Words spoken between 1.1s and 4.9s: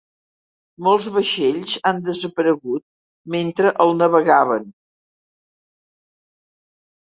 vaixells han desaparegut mentre el navegaven.